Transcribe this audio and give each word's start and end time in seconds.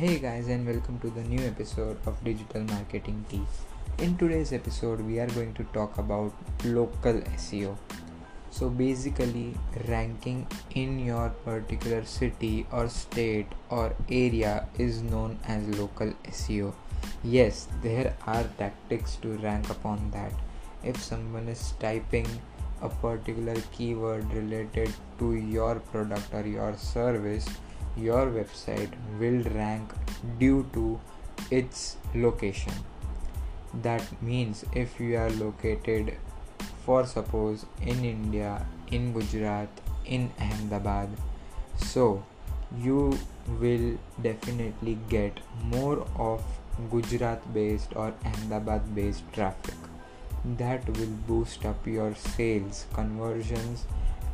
Hey 0.00 0.18
guys, 0.18 0.48
and 0.48 0.66
welcome 0.66 0.98
to 1.00 1.10
the 1.10 1.22
new 1.24 1.40
episode 1.46 1.98
of 2.06 2.24
Digital 2.24 2.62
Marketing 2.62 3.22
Tea. 3.28 3.42
In 3.98 4.16
today's 4.16 4.50
episode, 4.50 5.02
we 5.02 5.18
are 5.20 5.26
going 5.26 5.52
to 5.52 5.64
talk 5.74 5.98
about 5.98 6.32
local 6.64 7.20
SEO. 7.36 7.76
So, 8.50 8.70
basically, 8.70 9.52
ranking 9.88 10.46
in 10.74 11.00
your 11.00 11.28
particular 11.44 12.02
city 12.06 12.66
or 12.72 12.88
state 12.88 13.52
or 13.68 13.94
area 14.10 14.66
is 14.78 15.02
known 15.02 15.38
as 15.46 15.68
local 15.78 16.14
SEO. 16.28 16.72
Yes, 17.22 17.68
there 17.82 18.16
are 18.26 18.44
tactics 18.56 19.16
to 19.16 19.36
rank 19.48 19.68
upon 19.68 20.10
that. 20.12 20.32
If 20.82 20.96
someone 21.02 21.46
is 21.46 21.74
typing 21.78 22.26
a 22.80 22.88
particular 22.88 23.56
keyword 23.70 24.32
related 24.32 24.94
to 25.18 25.34
your 25.34 25.74
product 25.74 26.32
or 26.32 26.46
your 26.46 26.74
service, 26.78 27.46
your 27.96 28.26
website 28.26 28.92
will 29.18 29.42
rank 29.52 29.92
due 30.38 30.66
to 30.72 31.00
its 31.50 31.96
location. 32.14 32.72
That 33.82 34.22
means 34.22 34.64
if 34.74 34.98
you 34.98 35.16
are 35.16 35.30
located, 35.30 36.16
for 36.84 37.06
suppose, 37.06 37.66
in 37.80 38.04
India, 38.04 38.66
in 38.90 39.12
Gujarat, 39.12 39.68
in 40.04 40.30
Ahmedabad, 40.40 41.08
so 41.76 42.24
you 42.78 43.18
will 43.60 43.98
definitely 44.22 44.98
get 45.08 45.38
more 45.64 46.06
of 46.16 46.42
Gujarat 46.90 47.52
based 47.52 47.94
or 47.94 48.12
Ahmedabad 48.24 48.94
based 48.94 49.24
traffic 49.32 49.74
that 50.44 50.86
will 50.96 51.14
boost 51.28 51.64
up 51.64 51.86
your 51.86 52.14
sales 52.14 52.86
conversions 52.94 53.84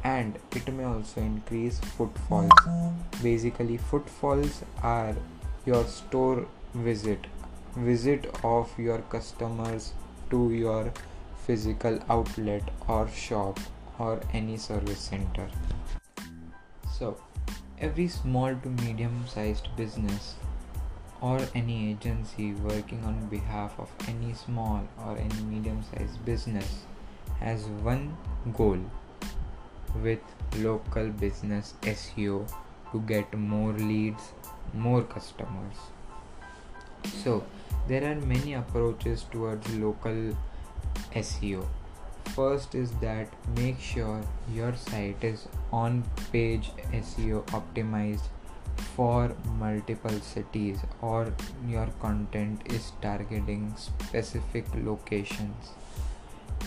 and 0.07 0.39
it 0.59 0.73
may 0.73 0.85
also 0.85 1.21
increase 1.21 1.79
footfalls. 1.99 2.67
Basically 3.23 3.77
footfalls 3.77 4.63
are 4.83 5.15
your 5.65 5.85
store 5.85 6.47
visit. 6.75 7.27
Visit 7.77 8.29
of 8.45 8.79
your 8.79 8.99
customers 9.15 9.93
to 10.31 10.51
your 10.53 10.93
physical 11.47 11.99
outlet 12.09 12.71
or 12.89 13.09
shop 13.09 13.59
or 13.99 14.21
any 14.33 14.57
service 14.57 15.01
center. 15.01 15.49
So 16.99 17.17
every 17.79 18.09
small 18.09 18.55
to 18.55 18.69
medium 18.85 19.25
sized 19.27 19.69
business 19.77 20.35
or 21.21 21.41
any 21.55 21.91
agency 21.91 22.53
working 22.69 23.03
on 23.05 23.27
behalf 23.27 23.75
of 23.79 23.91
any 24.07 24.35
small 24.35 24.87
or 25.05 25.17
any 25.17 25.43
medium 25.55 25.83
sized 25.91 26.25
business 26.25 26.79
has 27.41 27.67
one 27.91 28.17
goal 28.57 28.79
with 30.03 30.21
local 30.59 31.09
business 31.09 31.75
SEO 31.83 32.51
to 32.93 33.01
get 33.01 33.37
more 33.37 33.73
leads, 33.73 34.33
more 34.75 35.03
customers. 35.03 35.77
So, 37.23 37.45
there 37.89 38.05
are 38.11 38.21
many 38.21 38.55
approaches 38.55 39.25
towards 39.31 39.73
local 39.77 40.37
SEO. 41.15 41.67
First 42.35 42.75
is 42.75 42.91
that 43.01 43.29
make 43.57 43.81
sure 43.81 44.21
your 44.53 44.75
site 44.75 45.23
is 45.23 45.47
on 45.73 46.05
page 46.33 46.71
SEO 46.93 47.45
optimized 47.47 48.29
for 48.95 49.35
multiple 49.59 50.19
cities 50.21 50.79
or 51.01 51.33
your 51.67 51.87
content 52.01 52.61
is 52.67 52.93
targeting 53.01 53.75
specific 53.77 54.67
locations. 54.75 55.71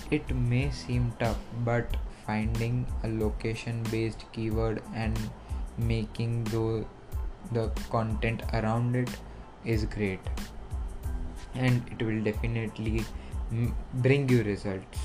It 0.09 0.33
may 0.35 0.71
seem 0.71 1.13
tough, 1.19 1.37
but 1.63 1.97
finding 2.29 2.85
a 3.03 3.09
location 3.23 3.83
based 3.91 4.25
keyword 4.33 4.81
and 4.93 5.19
making 5.91 6.43
the, 6.55 6.85
the 7.51 7.65
content 7.89 8.43
around 8.53 8.95
it 8.95 9.09
is 9.65 9.85
great. 9.85 10.19
And 11.55 11.81
it 11.91 12.05
will 12.05 12.23
definitely 12.23 13.03
bring 13.95 14.29
you 14.29 14.43
results. 14.43 14.99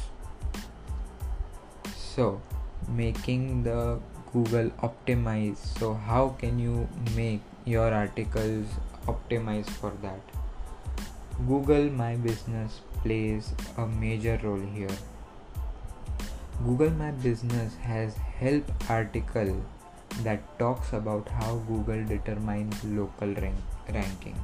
So 1.94 2.42
making 2.88 3.62
the 3.62 3.98
google 4.32 4.68
optimize 4.86 5.56
so 5.78 5.94
how 5.94 6.22
can 6.40 6.58
you 6.58 6.86
make 7.16 7.40
your 7.64 7.94
articles 7.94 8.66
optimize 9.06 9.70
for 9.80 9.92
that? 10.02 10.20
Google 11.48 11.90
my 11.90 12.14
business 12.16 12.80
plays 13.02 13.52
a 13.78 13.86
major 13.86 14.38
role 14.42 14.66
here 14.74 14.96
google 16.62 16.90
my 16.90 17.10
business 17.10 17.74
has 17.76 18.16
help 18.40 18.70
article 18.88 19.54
that 20.22 20.58
talks 20.58 20.92
about 20.92 21.28
how 21.28 21.56
google 21.68 22.04
determines 22.04 22.84
local 22.84 23.34
rank- 23.34 23.92
ranking 23.92 24.36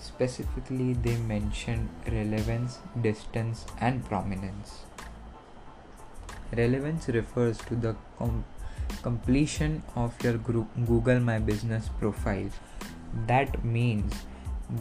specifically 0.00 0.92
they 0.94 1.16
mention 1.16 1.88
relevance 2.10 2.78
distance 3.00 3.66
and 3.80 4.04
prominence 4.04 4.78
relevance 6.56 7.08
refers 7.08 7.58
to 7.58 7.76
the 7.76 7.94
com- 8.18 8.44
completion 9.02 9.82
of 9.94 10.14
your 10.22 10.34
Google 10.34 11.20
My 11.20 11.38
Business 11.38 11.88
profile. 11.98 12.50
That 13.26 13.64
means 13.64 14.14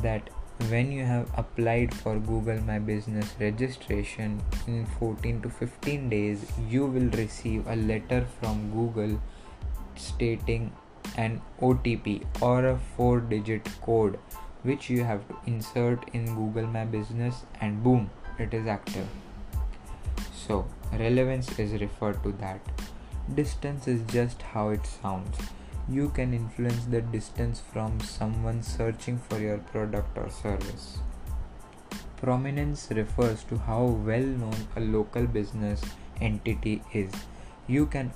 that 0.01 0.29
when 0.69 0.91
you 0.91 1.05
have 1.05 1.29
applied 1.37 1.93
for 1.93 2.17
Google 2.19 2.59
My 2.61 2.79
Business 2.79 3.33
registration 3.39 4.41
in 4.67 4.85
14 4.99 5.41
to 5.43 5.49
15 5.49 6.09
days, 6.09 6.45
you 6.67 6.85
will 6.85 7.09
receive 7.11 7.67
a 7.67 7.75
letter 7.75 8.25
from 8.39 8.71
Google 8.71 9.21
stating 9.95 10.71
an 11.15 11.41
OTP 11.61 12.25
or 12.41 12.65
a 12.65 12.79
four 12.95 13.19
digit 13.19 13.69
code 13.81 14.19
which 14.63 14.89
you 14.89 15.03
have 15.03 15.25
to 15.27 15.37
insert 15.45 16.09
in 16.13 16.25
Google 16.35 16.67
My 16.67 16.85
Business 16.85 17.45
and 17.61 17.81
boom, 17.83 18.09
it 18.37 18.53
is 18.53 18.67
active. 18.67 19.07
So, 20.33 20.65
relevance 20.91 21.57
is 21.59 21.79
referred 21.79 22.21
to 22.23 22.31
that. 22.33 22.59
Distance 23.33 23.87
is 23.87 24.01
just 24.11 24.41
how 24.41 24.69
it 24.69 24.85
sounds. 24.85 25.37
You 25.89 26.09
can 26.09 26.33
influence 26.33 26.85
the 26.85 27.01
distance 27.01 27.61
from 27.71 27.99
someone 28.01 28.61
searching 28.61 29.19
for 29.19 29.39
your 29.39 29.57
product 29.57 30.17
or 30.17 30.29
service. 30.29 30.99
Prominence 32.17 32.87
refers 32.91 33.43
to 33.45 33.57
how 33.57 33.83
well 33.85 34.23
known 34.23 34.55
a 34.75 34.81
local 34.81 35.25
business 35.25 35.81
entity 36.19 36.81
is. 36.93 37.11
You 37.67 37.85
can 37.85 38.11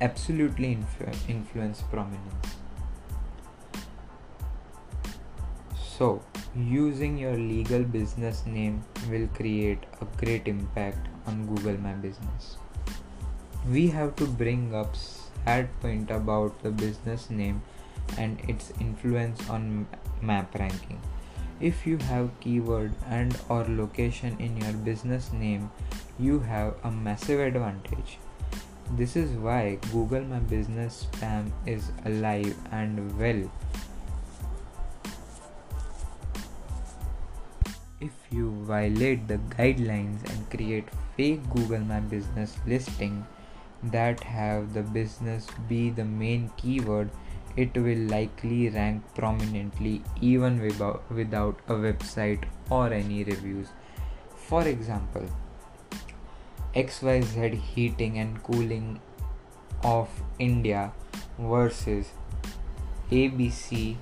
absolutely 0.00 0.76
influ- 0.76 1.28
influence 1.28 1.82
prominence. 1.82 2.56
So, 5.96 6.22
using 6.54 7.16
your 7.16 7.36
legal 7.36 7.82
business 7.82 8.44
name 8.46 8.84
will 9.10 9.26
create 9.28 9.84
a 10.00 10.04
great 10.18 10.46
impact 10.46 11.08
on 11.26 11.46
Google 11.46 11.78
My 11.78 11.94
Business 11.94 12.56
we 13.70 13.88
have 13.88 14.14
to 14.14 14.26
bring 14.26 14.74
up 14.74 14.94
sad 15.46 15.68
point 15.80 16.10
about 16.10 16.62
the 16.62 16.70
business 16.70 17.30
name 17.30 17.62
and 18.18 18.40
its 18.48 18.72
influence 18.80 19.48
on 19.48 19.86
map 20.20 20.54
ranking. 20.58 21.00
If 21.60 21.86
you 21.86 21.98
have 21.98 22.30
keyword 22.40 22.94
and 23.08 23.38
or 23.48 23.64
location 23.68 24.36
in 24.38 24.56
your 24.60 24.72
business 24.88 25.32
name 25.32 25.70
you 26.18 26.40
have 26.40 26.74
a 26.84 26.90
massive 26.90 27.40
advantage. 27.40 28.18
This 28.98 29.16
is 29.16 29.30
why 29.46 29.78
google 29.92 30.26
my 30.32 30.40
business 30.54 31.06
spam 31.06 31.52
is 31.66 31.90
alive 32.04 32.56
and 32.72 33.00
well. 33.18 33.40
If 38.00 38.12
you 38.30 38.50
violate 38.74 39.26
the 39.28 39.38
guidelines 39.56 40.28
and 40.30 40.50
create 40.50 40.92
fake 41.16 41.48
google 41.54 41.80
my 41.94 42.00
business 42.00 42.58
listing 42.66 43.24
that 43.82 44.24
have 44.24 44.72
the 44.74 44.82
business 44.82 45.46
be 45.68 45.90
the 45.90 46.04
main 46.04 46.50
keyword, 46.56 47.10
it 47.56 47.74
will 47.74 47.98
likely 48.08 48.68
rank 48.68 49.02
prominently 49.14 50.02
even 50.20 50.60
without, 50.60 51.02
a 51.68 51.72
website 51.72 52.44
or 52.70 52.92
any 52.92 53.24
reviews. 53.24 53.68
For 54.34 54.62
example, 54.66 55.26
XYZ 56.74 57.54
heating 57.54 58.18
and 58.18 58.42
cooling 58.42 59.00
of 59.82 60.08
India 60.38 60.92
versus 61.38 62.12
ABC 63.10 63.96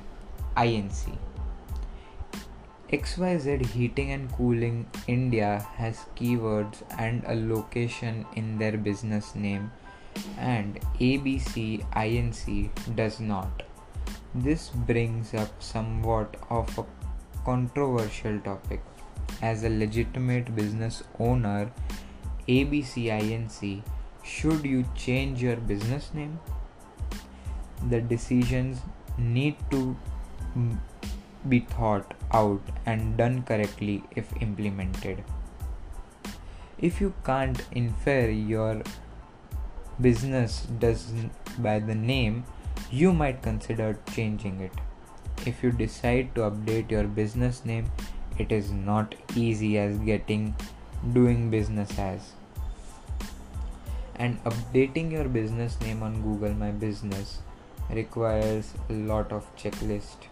INC. 0.56 1.18
XYZ 2.94 3.66
Heating 3.66 4.12
and 4.12 4.32
Cooling 4.32 4.86
India 5.08 5.66
has 5.74 6.04
keywords 6.14 6.82
and 6.96 7.24
a 7.26 7.34
location 7.34 8.24
in 8.36 8.56
their 8.56 8.76
business 8.76 9.34
name, 9.34 9.72
and 10.38 10.78
ABC 11.00 11.84
INC 11.92 12.94
does 12.94 13.18
not. 13.18 13.64
This 14.32 14.68
brings 14.90 15.34
up 15.34 15.60
somewhat 15.60 16.36
of 16.50 16.78
a 16.78 16.84
controversial 17.44 18.38
topic. 18.38 18.80
As 19.42 19.64
a 19.64 19.70
legitimate 19.70 20.54
business 20.54 21.02
owner, 21.18 21.72
ABC 22.46 23.06
INC, 23.20 23.82
should 24.22 24.64
you 24.64 24.84
change 24.94 25.42
your 25.42 25.56
business 25.56 26.14
name? 26.14 26.38
The 27.90 28.00
decisions 28.00 28.82
need 29.18 29.56
to 29.72 29.96
be 31.48 31.60
thought 31.60 32.14
out 32.32 32.62
and 32.86 33.16
done 33.16 33.42
correctly 33.42 34.02
if 34.14 34.32
implemented. 34.40 35.24
If 36.78 37.00
you 37.00 37.14
can't 37.24 37.62
infer 37.72 38.28
your 38.28 38.82
business 40.00 40.66
does 40.78 41.12
by 41.58 41.78
the 41.78 41.94
name, 41.94 42.44
you 42.90 43.12
might 43.12 43.42
consider 43.42 43.98
changing 44.12 44.60
it. 44.60 44.72
If 45.46 45.62
you 45.62 45.72
decide 45.72 46.34
to 46.34 46.42
update 46.42 46.90
your 46.90 47.04
business 47.04 47.64
name, 47.64 47.90
it 48.38 48.50
is 48.50 48.72
not 48.72 49.14
easy 49.34 49.78
as 49.78 49.96
getting 49.98 50.54
doing 51.12 51.50
business 51.50 51.98
as 51.98 52.32
and 54.16 54.42
updating 54.44 55.10
your 55.10 55.28
business 55.28 55.80
name 55.80 56.02
on 56.02 56.22
Google 56.22 56.54
My 56.54 56.70
Business 56.70 57.38
requires 57.90 58.72
a 58.88 58.92
lot 58.92 59.32
of 59.32 59.44
checklist. 59.56 60.28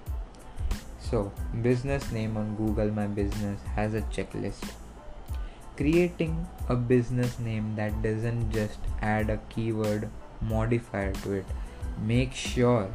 So, 1.13 1.31
business 1.61 2.11
name 2.11 2.39
on 2.39 2.55
Google 2.57 2.91
My 2.91 3.07
Business 3.07 3.61
has 3.77 3.93
a 3.93 4.01
checklist. 4.17 4.71
Creating 5.77 6.47
a 6.71 6.75
business 6.75 7.39
name 7.39 7.75
that 7.77 8.01
doesn't 8.03 8.51
just 8.51 8.79
add 9.03 9.29
a 9.29 9.37
keyword 9.51 10.09
modifier 10.41 11.13
to 11.25 11.33
it. 11.33 11.45
Make 12.01 12.33
sure 12.33 12.89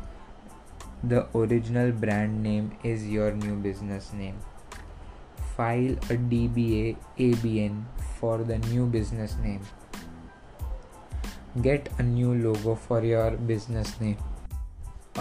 the 1.03 1.27
original 1.35 1.91
brand 1.91 2.41
name 2.41 2.71
is 2.83 3.07
your 3.07 3.33
new 3.33 3.55
business 3.55 4.11
name. 4.13 4.39
File 5.55 5.93
a 6.09 6.17
DBA 6.33 6.97
ABN 7.19 7.83
for 8.19 8.39
the 8.39 8.57
new 8.57 8.87
business 8.87 9.35
name 9.43 9.61
Get 11.61 11.89
a 11.97 12.03
new 12.03 12.33
logo 12.35 12.75
for 12.75 13.03
your 13.03 13.31
business 13.31 13.99
name. 13.99 14.17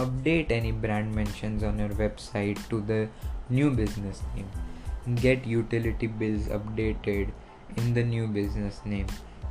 Update 0.03 0.51
any 0.51 0.71
brand 0.71 1.13
mentions 1.13 1.63
on 1.63 1.79
your 1.79 1.89
website 1.89 2.57
to 2.69 2.81
the 2.81 3.09
new 3.49 3.71
business 3.71 4.21
name. 4.35 4.49
Get 5.15 5.45
utility 5.45 6.07
bills 6.07 6.47
updated 6.47 7.31
in 7.75 7.93
the 7.93 8.03
new 8.03 8.27
business 8.27 8.79
name. 8.85 9.07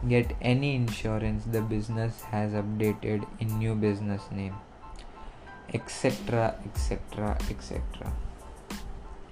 Get 0.08 0.32
any 0.40 0.74
insurance 0.76 1.44
the 1.44 1.60
business 1.60 2.22
has 2.30 2.52
updated 2.52 3.26
in 3.40 3.58
new 3.58 3.74
business 3.74 4.22
name. 4.30 4.54
Etc. 5.74 6.54
etc. 6.64 7.36
etc. 7.50 8.12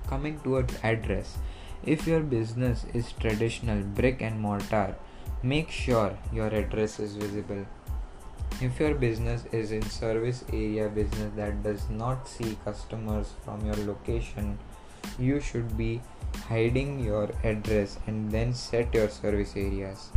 Coming 0.09 0.41
towards 0.41 0.75
address. 0.83 1.39
If 1.85 2.07
your 2.07 2.21
business 2.21 2.85
is 2.93 3.13
traditional 3.13 3.83
brick 3.83 4.21
and 4.21 4.41
mortar, 4.41 4.97
Make 5.45 5.71
sure 5.71 6.17
your 6.33 6.47
address 6.47 6.99
is 6.99 7.17
visible. 7.17 7.67
If 8.61 8.79
your 8.79 8.95
business 8.95 9.45
is 9.53 9.73
in 9.73 9.83
service 9.83 10.45
area 10.53 10.89
business 10.89 11.33
that 11.37 11.63
does 11.65 11.91
not 11.91 12.29
see 12.29 12.57
customers 12.65 13.33
from 13.45 13.65
your 13.67 13.75
location, 13.75 14.59
you 15.19 15.41
should 15.41 15.77
be 15.77 16.01
hiding 16.49 17.01
your 17.01 17.31
address 17.43 17.99
and 18.07 18.31
then 18.31 18.55
set 18.55 18.95
your 18.95 19.09
service 19.09 19.55
areas. 19.57 20.11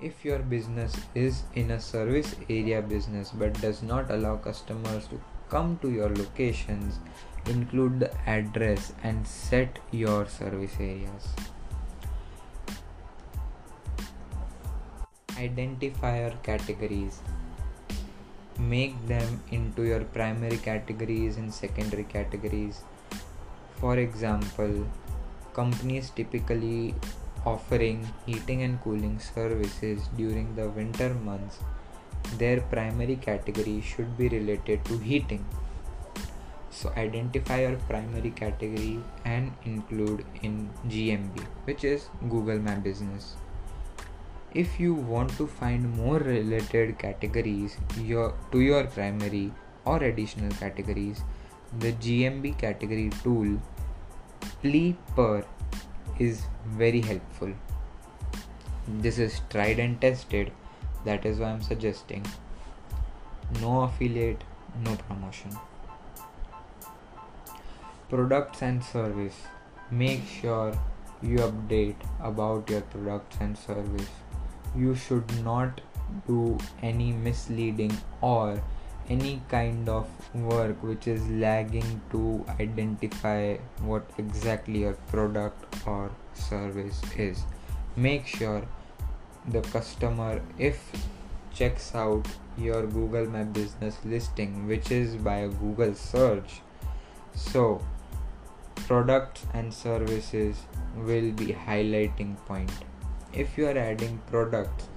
If 0.00 0.24
your 0.24 0.38
business 0.38 0.96
is 1.14 1.42
in 1.54 1.70
a 1.70 1.80
service 1.80 2.34
area 2.48 2.80
business 2.80 3.30
but 3.30 3.60
does 3.60 3.82
not 3.82 4.10
allow 4.10 4.36
customers 4.36 5.06
to 5.08 5.20
come 5.50 5.78
to 5.82 5.90
your 5.90 6.08
locations, 6.08 6.98
include 7.46 8.00
the 8.00 8.10
address 8.26 8.94
and 9.02 9.26
set 9.26 9.78
your 9.90 10.26
service 10.26 10.72
areas. 10.80 11.28
identifier 15.42 16.30
categories 16.42 17.20
make 18.68 18.94
them 19.06 19.42
into 19.50 19.82
your 19.82 20.04
primary 20.16 20.56
categories 20.56 21.36
and 21.36 21.52
secondary 21.52 22.04
categories. 22.04 22.82
For 23.76 23.96
example 23.98 24.86
companies 25.52 26.10
typically 26.10 26.94
offering 27.44 28.08
heating 28.24 28.62
and 28.62 28.80
cooling 28.80 29.18
services 29.18 30.08
during 30.16 30.54
the 30.54 30.68
winter 30.68 31.12
months. 31.14 31.58
Their 32.38 32.60
primary 32.60 33.16
category 33.16 33.80
should 33.80 34.16
be 34.16 34.28
related 34.28 34.84
to 34.86 34.98
heating. 34.98 35.44
So 36.70 36.90
identify 36.96 37.62
your 37.62 37.76
primary 37.76 38.30
category 38.30 39.00
and 39.24 39.52
include 39.64 40.24
in 40.42 40.70
gmb 40.88 41.40
which 41.64 41.84
is 41.84 42.08
google 42.30 42.58
my 42.58 42.74
business 42.76 43.34
if 44.54 44.78
you 44.78 44.94
want 44.94 45.30
to 45.38 45.46
find 45.46 45.96
more 45.96 46.18
related 46.18 46.98
categories 46.98 47.76
your, 47.98 48.34
to 48.50 48.60
your 48.60 48.84
primary 48.84 49.52
or 49.84 50.02
additional 50.02 50.52
categories, 50.52 51.22
the 51.78 51.92
GMB 51.92 52.58
category 52.58 53.10
tool 53.22 53.60
PlePer 54.62 55.44
is 56.18 56.42
very 56.66 57.00
helpful. 57.00 57.52
This 58.86 59.18
is 59.18 59.40
tried 59.48 59.78
and 59.78 60.00
tested, 60.00 60.52
that 61.04 61.24
is 61.24 61.38
why 61.38 61.48
I'm 61.48 61.62
suggesting. 61.62 62.26
No 63.60 63.82
affiliate, 63.82 64.44
no 64.84 64.96
promotion. 64.96 65.56
Products 68.10 68.60
and 68.60 68.84
service. 68.84 69.36
Make 69.90 70.26
sure 70.26 70.78
you 71.22 71.38
update 71.38 71.96
about 72.20 72.68
your 72.68 72.82
products 72.82 73.36
and 73.40 73.56
service 73.56 74.08
you 74.76 74.94
should 74.94 75.44
not 75.44 75.80
do 76.26 76.58
any 76.82 77.12
misleading 77.12 77.96
or 78.20 78.62
any 79.08 79.42
kind 79.48 79.88
of 79.88 80.08
work 80.34 80.82
which 80.82 81.08
is 81.08 81.28
lagging 81.28 82.00
to 82.10 82.44
identify 82.60 83.56
what 83.80 84.04
exactly 84.18 84.80
your 84.80 84.94
product 85.14 85.86
or 85.86 86.10
service 86.34 87.00
is. 87.16 87.44
Make 87.96 88.26
sure 88.26 88.62
the 89.48 89.60
customer 89.60 90.40
if 90.56 90.92
checks 91.52 91.94
out 91.94 92.26
your 92.56 92.86
google 92.86 93.26
my 93.26 93.42
business 93.42 93.98
listing 94.04 94.66
which 94.68 94.90
is 94.90 95.16
by 95.16 95.38
a 95.38 95.48
google 95.48 95.94
search 95.94 96.60
so 97.34 97.82
products 98.86 99.44
and 99.52 99.74
services 99.74 100.62
will 100.96 101.32
be 101.32 101.46
highlighting 101.46 102.36
point 102.46 102.70
if 103.32 103.58
you 103.58 103.66
are 103.66 103.78
adding 103.78 104.20
products 104.30 104.88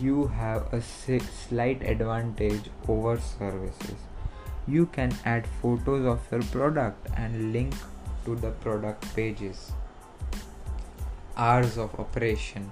you 0.00 0.26
have 0.26 0.72
a 0.72 0.80
slight 0.80 1.82
advantage 1.82 2.70
over 2.88 3.18
services. 3.20 3.96
You 4.66 4.86
can 4.86 5.14
add 5.24 5.46
photos 5.60 6.06
of 6.06 6.20
your 6.30 6.42
product 6.42 7.08
and 7.16 7.52
link 7.52 7.74
to 8.24 8.36
the 8.36 8.50
product 8.50 9.14
pages. 9.14 9.72
Hours 11.36 11.78
of 11.78 11.98
operation. 11.98 12.70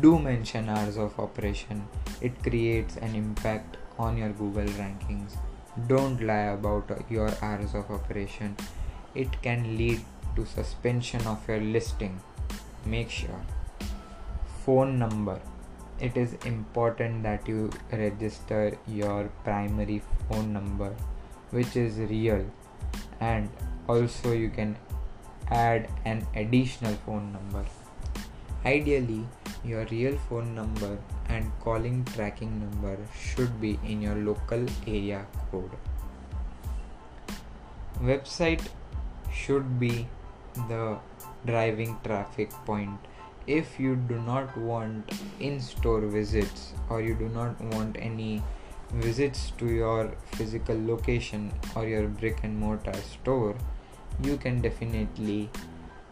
Do 0.00 0.18
mention 0.18 0.68
hours 0.68 0.96
of 0.96 1.18
operation. 1.18 1.86
It 2.20 2.42
creates 2.42 2.96
an 2.96 3.14
impact 3.14 3.76
on 3.98 4.16
your 4.16 4.30
google 4.30 4.66
rankings. 4.82 5.36
Don't 5.86 6.20
lie 6.20 6.52
about 6.58 6.90
your 7.10 7.30
hours 7.42 7.74
of 7.74 7.90
operation. 7.90 8.56
It 9.14 9.42
can 9.42 9.76
lead 9.76 10.04
to 10.36 10.46
suspension 10.46 11.26
of 11.26 11.46
your 11.48 11.60
listing. 11.60 12.20
Make 12.86 13.10
sure 13.10 13.44
phone 14.64 14.98
number. 14.98 15.40
It 16.00 16.16
is 16.16 16.34
important 16.44 17.22
that 17.22 17.46
you 17.46 17.70
register 17.92 18.76
your 18.86 19.30
primary 19.44 20.02
phone 20.28 20.52
number 20.52 20.94
which 21.50 21.76
is 21.76 21.98
real. 21.98 22.44
And 23.20 23.48
also 23.88 24.32
you 24.32 24.50
can 24.50 24.76
add 25.50 25.88
an 26.04 26.26
additional 26.34 26.94
phone 27.06 27.32
number. 27.32 27.64
Ideally 28.64 29.26
your 29.64 29.84
real 29.86 30.16
phone 30.28 30.54
number 30.54 30.98
and 31.28 31.50
calling 31.60 32.04
tracking 32.04 32.60
number 32.60 32.98
should 33.18 33.60
be 33.60 33.78
in 33.84 34.02
your 34.02 34.16
local 34.16 34.66
area 34.86 35.26
code. 35.50 35.70
Website 38.02 38.66
should 39.32 39.78
be 39.78 40.06
the 40.68 40.98
driving 41.46 41.96
traffic 42.04 42.50
point 42.66 42.98
if 43.46 43.78
you 43.78 43.96
do 43.96 44.18
not 44.20 44.56
want 44.56 45.12
in 45.40 45.60
store 45.60 46.00
visits 46.00 46.72
or 46.88 47.00
you 47.02 47.14
do 47.14 47.28
not 47.28 47.60
want 47.72 47.96
any 47.98 48.42
visits 48.92 49.52
to 49.58 49.66
your 49.66 50.12
physical 50.32 50.76
location 50.86 51.52
or 51.74 51.86
your 51.86 52.08
brick 52.08 52.40
and 52.42 52.58
mortar 52.58 52.94
store 53.02 53.54
you 54.22 54.36
can 54.36 54.60
definitely 54.60 55.50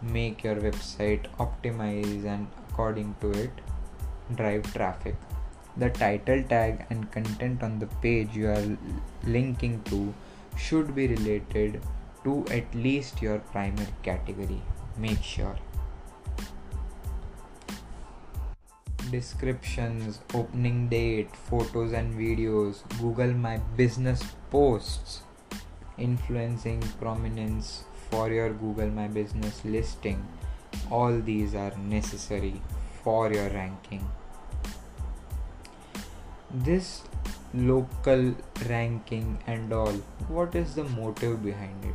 make 0.03 0.43
your 0.43 0.57
website 0.57 1.27
optimize 1.39 2.25
and 2.25 2.47
according 2.69 3.15
to 3.21 3.31
it 3.33 3.51
drive 4.35 4.73
traffic. 4.75 5.15
The 5.77 5.91
title 5.91 6.43
tag 6.43 6.87
and 6.91 7.11
content 7.11 7.63
on 7.63 7.79
the 7.79 7.87
page 7.87 8.35
you 8.35 8.49
are 8.49 8.79
linking 9.25 9.83
to 9.85 10.13
should 10.57 10.95
be 10.95 11.07
related 11.07 11.81
to 12.25 12.45
at 12.51 12.75
least 12.75 13.23
your 13.23 13.39
primary 13.39 13.95
category. 14.03 14.61
Make 14.99 15.23
sure 15.23 15.57
descriptions, 19.13 20.21
opening 20.35 20.89
date, 20.89 21.37
photos 21.37 21.93
and 21.93 22.15
videos, 22.19 22.83
Google 23.01 23.35
My 23.35 23.59
Business 23.77 24.23
posts, 24.51 25.23
influencing 25.99 26.81
prominence 27.01 27.85
for 28.11 28.31
your 28.31 28.53
Google 28.53 28.91
My 28.91 29.09
Business 29.09 29.65
listing. 29.65 30.27
All 30.91 31.21
these 31.21 31.55
are 31.55 31.77
necessary 31.77 32.61
for 33.05 33.33
your 33.33 33.49
ranking. 33.51 34.09
This 36.51 37.03
local 37.55 38.35
ranking 38.69 39.39
and 39.47 39.73
all, 39.73 39.93
what 40.29 40.55
is 40.55 40.75
the 40.75 40.85
motive 40.85 41.45
behind 41.45 41.85
it? 41.85 41.95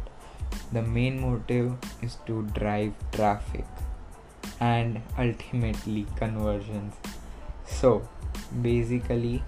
The 0.72 0.82
main 0.82 1.22
motive 1.22 1.76
is 2.02 2.18
to 2.28 2.44
drive 2.54 2.94
traffic 3.12 3.66
and 4.60 5.02
ultimately 5.18 6.06
conversions. 6.16 6.94
So, 7.66 8.08
basically, 8.62 9.44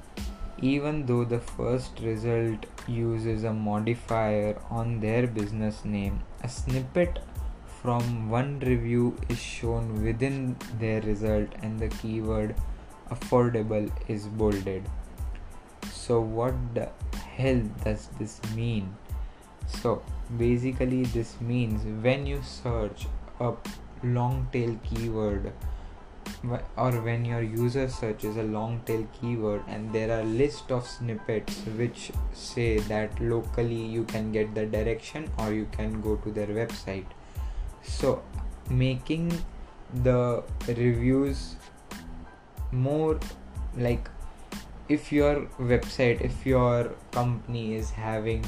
even 0.62 1.06
though 1.06 1.24
the 1.24 1.39
first 1.39 2.00
result 2.01 2.66
uses 2.88 3.44
a 3.44 3.54
modifier 3.54 4.58
on 4.70 5.00
their 5.00 5.25
business 5.28 5.86
name, 5.86 6.22
a 6.44 6.50
snippet 6.50 7.20
from 7.82 8.30
one 8.30 8.60
review 8.60 9.18
is 9.30 9.39
shown 9.39 10.04
within 10.04 10.58
their 10.80 11.01
result 11.01 11.48
and 11.62 11.80
the 11.80 11.88
keyword 11.88 12.56
affordable 13.10 13.89
is 14.08 14.28
bolded. 14.28 14.84
So, 15.92 16.20
what 16.20 16.54
the 16.74 16.89
hell 17.38 17.62
does 17.86 18.10
this 18.20 18.42
mean? 18.56 18.96
So, 19.68 20.01
basically, 20.38 21.04
this 21.04 21.39
means 21.39 21.84
when 22.04 22.25
you 22.25 22.42
search 22.44 23.08
a 23.39 23.54
long 24.03 24.48
tail 24.51 24.77
keyword. 24.84 25.51
Or 26.77 26.91
when 26.91 27.25
your 27.25 27.41
user 27.41 27.89
searches 27.89 28.38
a 28.38 28.44
long 28.44 28.82
tail 28.86 29.08
keyword 29.20 29.63
and 29.68 29.91
there 29.91 30.12
are 30.18 30.24
list 30.24 30.72
of 30.72 30.88
snippets 30.88 31.58
which 31.77 32.12
say 32.34 32.79
that 32.79 33.20
locally 33.20 33.84
you 33.98 34.03
can 34.06 34.32
get 34.32 34.53
the 34.56 34.65
direction 34.65 35.29
or 35.38 35.53
you 35.53 35.68
can 35.72 36.01
go 36.01 36.15
to 36.18 36.32
their 36.32 36.48
website. 36.48 37.06
So 37.82 38.22
making 38.70 39.34
the 40.03 40.44
reviews 40.68 41.56
more 42.72 43.20
like 43.75 44.10
if 44.88 45.12
your 45.12 45.48
website 45.60 46.22
if 46.22 46.46
your 46.46 46.91
company 47.12 47.75
is 47.75 47.89
having 47.89 48.46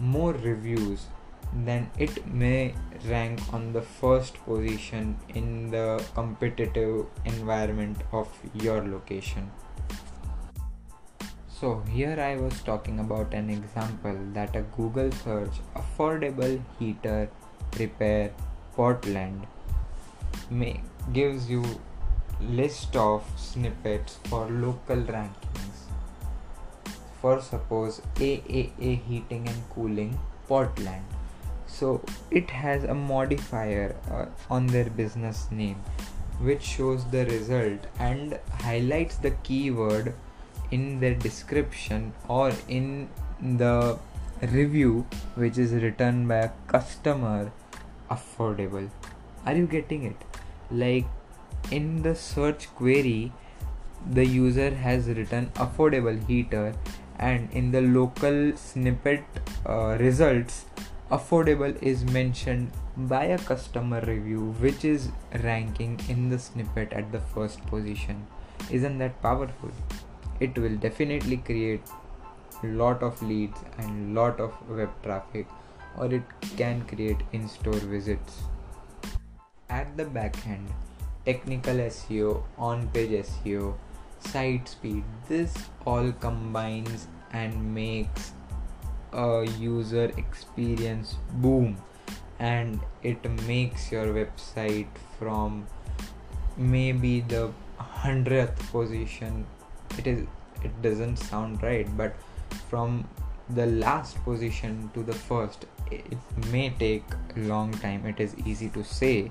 more 0.00 0.32
reviews 0.32 1.06
then 1.54 1.90
it 1.98 2.26
may 2.26 2.74
rank 3.06 3.40
on 3.52 3.72
the 3.72 3.82
first 3.82 4.42
position 4.44 5.16
in 5.34 5.70
the 5.70 6.04
competitive 6.14 7.06
environment 7.24 7.98
of 8.12 8.28
your 8.54 8.86
location. 8.86 9.50
So, 11.48 11.82
here 11.90 12.18
I 12.18 12.36
was 12.36 12.60
talking 12.62 12.98
about 12.98 13.34
an 13.34 13.50
example 13.50 14.18
that 14.32 14.56
a 14.56 14.62
Google 14.62 15.12
search 15.12 15.60
affordable 15.76 16.60
heater 16.78 17.30
repair 17.78 18.32
Portland 18.74 19.46
may 20.50 20.80
gives 21.12 21.48
you 21.48 21.62
list 22.40 22.96
of 22.96 23.24
snippets 23.36 24.18
for 24.24 24.48
local 24.50 24.96
rankings. 24.96 25.86
For 27.20 27.40
suppose 27.40 28.02
AAA 28.16 29.00
heating 29.04 29.46
and 29.48 29.70
cooling 29.70 30.18
Portland 30.48 31.04
so 31.78 32.00
it 32.30 32.50
has 32.50 32.84
a 32.84 32.94
modifier 32.94 33.94
uh, 34.10 34.26
on 34.50 34.66
their 34.66 34.90
business 34.90 35.46
name 35.50 35.76
which 36.40 36.62
shows 36.62 37.04
the 37.10 37.24
result 37.26 37.86
and 37.98 38.38
highlights 38.60 39.16
the 39.16 39.30
keyword 39.48 40.14
in 40.70 41.00
their 41.00 41.14
description 41.14 42.12
or 42.28 42.52
in 42.68 43.08
the 43.40 43.98
review 44.50 45.06
which 45.34 45.58
is 45.58 45.72
written 45.72 46.26
by 46.26 46.36
a 46.36 46.50
customer 46.66 47.52
affordable. 48.10 48.88
Are 49.46 49.54
you 49.54 49.66
getting 49.66 50.04
it? 50.04 50.16
Like 50.70 51.06
in 51.70 52.02
the 52.02 52.14
search 52.14 52.68
query 52.74 53.32
the 54.10 54.26
user 54.26 54.74
has 54.74 55.06
written 55.06 55.46
affordable 55.54 56.26
heater 56.26 56.74
and 57.18 57.48
in 57.52 57.70
the 57.70 57.80
local 57.80 58.56
snippet 58.56 59.24
uh, 59.64 59.96
results 60.00 60.64
affordable 61.16 61.74
is 61.82 62.04
mentioned 62.04 62.70
by 62.96 63.24
a 63.24 63.38
customer 63.38 64.00
review 64.00 64.44
which 64.60 64.84
is 64.84 65.08
ranking 65.44 65.98
in 66.08 66.30
the 66.30 66.38
snippet 66.38 66.92
at 66.92 67.12
the 67.12 67.20
first 67.34 67.64
position. 67.66 68.26
Isn't 68.70 68.96
that 68.98 69.20
powerful? 69.20 69.70
It 70.40 70.56
will 70.56 70.76
definitely 70.76 71.36
create 71.36 71.82
lot 72.62 73.02
of 73.02 73.20
leads 73.22 73.58
and 73.78 74.14
lot 74.14 74.40
of 74.40 74.54
web 74.70 74.90
traffic 75.02 75.46
or 75.98 76.06
it 76.06 76.22
can 76.56 76.82
create 76.86 77.20
in-store 77.32 77.84
visits. 77.94 78.44
At 79.68 79.96
the 79.98 80.06
back 80.06 80.36
end 80.46 80.68
technical 81.26 81.82
seo 81.96 82.42
on-page 82.56 83.26
seo 83.26 83.74
site 84.18 84.68
speed 84.68 85.04
this 85.28 85.54
all 85.84 86.12
combines 86.12 87.06
and 87.32 87.74
makes 87.74 88.32
a 89.12 89.44
user 89.58 90.10
experience 90.16 91.16
boom 91.32 91.76
and 92.38 92.80
it 93.02 93.24
makes 93.46 93.92
your 93.92 94.06
website 94.06 94.88
from 95.18 95.66
maybe 96.56 97.20
the 97.20 97.50
hundredth 97.76 98.70
position. 98.72 99.46
It 99.98 100.06
is 100.06 100.26
it 100.62 100.82
doesn't 100.82 101.16
sound 101.16 101.62
right 101.62 101.96
but 101.96 102.14
from 102.68 103.08
the 103.50 103.66
last 103.66 104.22
position 104.24 104.90
to 104.94 105.02
the 105.02 105.12
first 105.12 105.66
it 105.90 106.16
may 106.50 106.70
take 106.70 107.04
a 107.36 107.40
long 107.40 107.72
time. 107.72 108.06
It 108.06 108.20
is 108.20 108.34
easy 108.46 108.70
to 108.70 108.82
say 108.82 109.30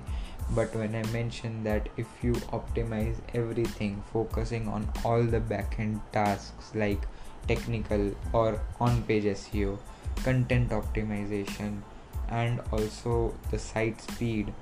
but 0.50 0.74
when 0.74 0.94
i 0.94 1.02
mention 1.12 1.62
that 1.64 1.88
if 1.96 2.06
you 2.22 2.32
optimize 2.58 3.16
everything 3.34 4.02
focusing 4.12 4.68
on 4.68 4.88
all 5.04 5.22
the 5.22 5.40
backend 5.40 6.00
tasks 6.12 6.72
like 6.74 7.06
technical 7.46 8.12
or 8.32 8.60
on 8.80 9.02
page 9.02 9.24
SEO, 9.24 9.78
content 10.24 10.70
optimization, 10.70 11.80
and 12.28 12.60
also 12.72 13.34
the 13.50 13.58
site 13.58 14.00
speed, 14.00 14.52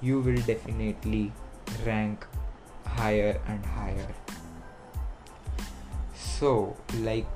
you 0.00 0.20
will 0.20 0.40
definitely 0.42 1.32
rank 1.86 2.26
higher 2.86 3.40
and 3.46 3.64
higher. 3.64 4.08
So, 6.14 6.76
like 7.00 7.28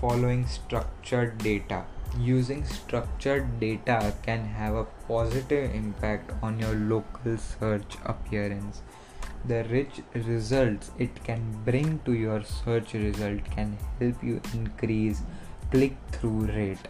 following 0.00 0.46
structured 0.46 1.38
data. 1.38 1.84
Using 2.18 2.64
structured 2.64 3.60
data 3.60 4.14
can 4.22 4.44
have 4.44 4.74
a 4.74 4.84
positive 5.06 5.74
impact 5.74 6.32
on 6.42 6.58
your 6.58 6.74
local 6.74 7.36
search 7.38 7.96
appearance 8.04 8.82
the 9.46 9.64
rich 9.64 10.00
results 10.14 10.90
it 10.98 11.22
can 11.24 11.40
bring 11.64 11.98
to 12.04 12.12
your 12.12 12.42
search 12.42 12.92
result 12.94 13.44
can 13.50 13.76
help 13.98 14.22
you 14.22 14.40
increase 14.54 15.22
click 15.70 15.96
through 16.12 16.46
rate. 16.46 16.88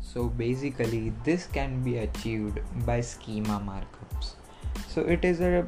So 0.00 0.28
basically 0.28 1.12
this 1.24 1.46
can 1.46 1.82
be 1.82 1.98
achieved 1.98 2.60
by 2.84 3.00
schema 3.02 3.60
markups. 3.64 4.34
So 4.88 5.02
it 5.02 5.24
is 5.24 5.40
a 5.40 5.66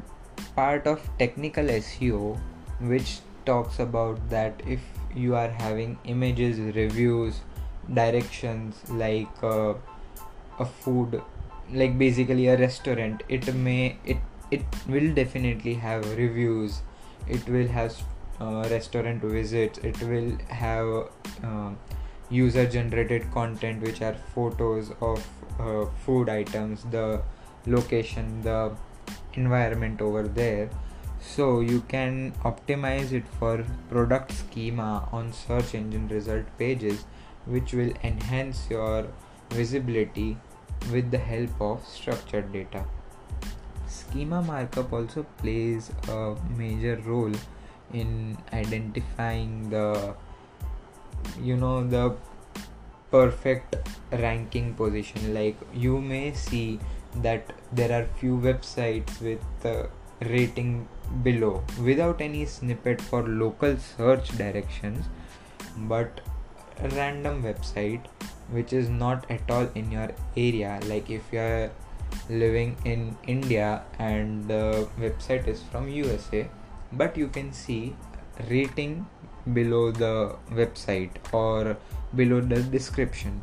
part 0.57 0.87
of 0.87 1.09
technical 1.19 1.65
SEO 1.65 2.39
which 2.81 3.21
talks 3.45 3.79
about 3.79 4.29
that 4.31 4.63
if 4.67 4.81
you 5.15 5.35
are 5.35 5.49
having 5.49 5.99
images 6.05 6.59
reviews 6.75 7.41
directions 7.95 8.83
like 8.91 9.43
uh, 9.43 9.75
a 10.59 10.65
food 10.65 11.23
like 11.73 11.99
basically 11.99 12.47
a 12.49 12.57
restaurant 12.57 13.23
it 13.29 13.55
may 13.55 13.97
it 14.05 14.19
it 14.51 14.63
will 14.89 15.13
definitely 15.15 15.75
have 15.75 16.07
reviews. 16.17 16.83
It 17.29 17.49
will 17.49 17.69
have 17.69 17.97
uh, 18.41 18.67
restaurant 18.71 19.23
visits. 19.23 19.79
It 19.79 20.01
will 20.03 20.37
have 20.49 21.09
uh, 21.45 21.71
user 22.31 22.67
generated 22.67 23.31
content 23.33 23.83
which 23.83 24.03
are 24.03 24.15
photos 24.35 24.93
of 25.01 25.27
uh, 25.59 25.87
food 26.05 26.29
items 26.29 26.85
the 26.91 27.23
location 27.67 28.43
the 28.43 28.75
environment 29.35 30.01
over 30.01 30.27
there. 30.27 30.71
So 31.21 31.61
you 31.61 31.83
can 31.83 32.33
optimize 32.45 33.13
it 33.13 33.25
for 33.39 33.65
product 33.91 34.33
schema 34.33 35.09
on 35.13 35.33
search 35.33 35.75
engine 35.75 36.09
result 36.09 36.47
pages 36.59 37.05
which 37.45 37.75
will 37.75 37.93
enhance 38.03 38.69
your 38.71 39.07
visibility 39.51 40.39
with 40.91 41.11
the 41.11 41.19
help 41.19 41.61
of 41.61 41.87
structured 41.87 42.53
data 42.53 42.85
schema 44.11 44.43
markup 44.43 44.93
also 44.93 45.25
plays 45.39 45.91
a 46.09 46.35
major 46.57 46.97
role 47.07 47.33
in 47.93 48.37
identifying 48.53 49.71
the 49.71 50.15
you 51.41 51.57
know 51.57 51.87
the 51.87 52.15
perfect 53.11 53.77
ranking 54.13 54.75
position. 54.75 55.35
Like 55.35 55.57
you 55.75 56.01
may 56.01 56.33
see 56.33 56.79
that 57.17 57.53
there 57.73 57.93
are 57.93 58.07
few 58.19 58.37
websites 58.37 59.21
with 59.21 59.45
uh, 59.65 59.87
rating 60.21 60.89
below 61.23 61.63
without 61.83 62.21
any 62.21 62.45
snippet 62.45 63.01
for 63.01 63.23
local 63.27 63.77
search 63.79 64.29
directions 64.37 65.07
but 65.89 66.21
random 66.93 67.43
website 67.43 68.05
which 68.51 68.73
is 68.73 68.89
not 68.89 69.29
at 69.31 69.51
all 69.51 69.69
in 69.75 69.91
your 69.91 70.11
area. 70.37 70.79
Like 70.87 71.11
if 71.11 71.23
you 71.33 71.39
are 71.39 71.71
living 72.29 72.77
in 72.85 73.17
india 73.27 73.83
and 73.99 74.49
the 74.49 74.89
website 74.99 75.47
is 75.47 75.63
from 75.71 75.89
usa 75.89 76.49
but 76.93 77.17
you 77.17 77.29
can 77.29 77.53
see 77.53 77.95
rating 78.49 79.07
below 79.53 79.91
the 79.91 80.37
website 80.51 81.11
or 81.33 81.77
below 82.15 82.41
the 82.41 82.63
description. 82.63 83.41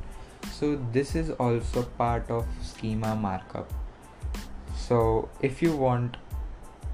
So 0.51 0.79
this 0.91 1.15
is 1.15 1.31
also 1.31 1.83
part 1.83 2.29
of 2.29 2.45
schema 2.61 3.15
markup. 3.15 3.71
So 4.75 5.29
if 5.41 5.61
you 5.61 5.75
want 5.75 6.17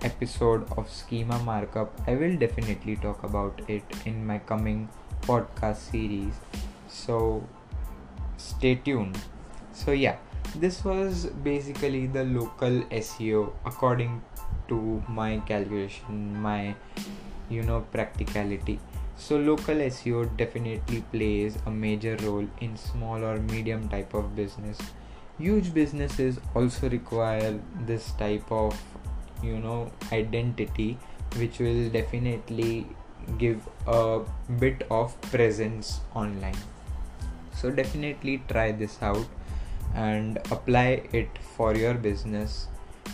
episode 0.02 0.70
of 0.78 0.90
schema 0.90 1.40
markup 1.40 1.98
i 2.08 2.14
will 2.14 2.36
definitely 2.36 2.98
talk 2.98 3.24
about 3.24 3.62
it 3.70 3.84
in 4.06 4.26
my 4.26 4.38
coming 4.40 4.90
podcast 5.22 5.78
series. 5.92 6.34
So 6.90 7.48
stay 8.38 8.76
tuned. 8.76 9.18
So 9.72 9.92
yeah 9.92 10.18
this 10.56 10.84
was 10.86 11.26
basically 11.44 12.08
the 12.08 12.24
local 12.24 12.82
seo 12.92 13.52
according 13.66 14.22
to 14.68 15.04
my 15.08 15.38
calculation 15.48 16.42
my 16.42 16.76
you 17.50 17.64
know 17.64 17.82
practicality. 17.92 18.80
So 19.16 19.38
local 19.38 19.76
seo 19.76 20.26
definitely 20.38 21.04
plays 21.12 21.58
a 21.66 21.72
major 21.72 22.16
role 22.24 22.48
in 22.62 22.78
small 22.78 23.24
or 23.24 23.38
medium 23.38 23.90
type 23.90 24.14
of 24.14 24.36
business. 24.36 24.78
Huge 25.40 25.74
businesses 25.74 26.40
also 26.56 26.90
require 26.90 27.60
this 27.86 28.12
type 28.14 28.52
of 28.52 28.80
you 29.42 29.58
know 29.60 29.92
identity 30.12 30.98
which 31.38 31.60
will 31.60 31.90
definitely 31.90 32.88
give 33.38 33.68
a 33.88 34.22
bit 34.60 34.86
of 34.92 35.20
presence 35.22 36.02
online. 36.14 36.58
So 37.56 37.72
definitely 37.72 38.44
try 38.48 38.72
this 38.72 39.02
out 39.02 39.26
and 39.94 40.38
apply 40.52 41.04
it 41.12 41.30
for 41.56 41.76
your 41.76 41.94
business. 41.94 42.68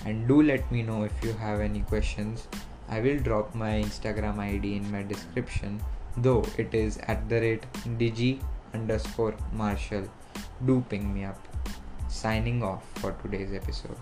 And 0.05 0.27
do 0.27 0.41
let 0.41 0.71
me 0.71 0.83
know 0.83 1.03
if 1.03 1.23
you 1.23 1.33
have 1.33 1.59
any 1.59 1.81
questions. 1.81 2.47
I 2.87 2.99
will 3.01 3.19
drop 3.19 3.53
my 3.53 3.71
instagram 3.81 4.39
id 4.39 4.75
in 4.75 4.91
my 4.91 5.03
description 5.03 5.79
though 6.17 6.43
it 6.57 6.73
is 6.73 6.97
at 7.07 7.27
the 7.29 7.39
rate 7.41 7.65
digi 7.97 8.39
underscore 8.73 9.35
marshall. 9.53 10.09
Do 10.65 10.83
ping 10.89 11.13
me 11.13 11.25
up. 11.25 11.47
Signing 12.07 12.63
off 12.63 12.83
for 12.95 13.11
today's 13.23 13.53
episode 13.53 13.97